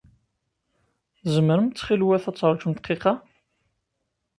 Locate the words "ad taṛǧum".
2.29-2.73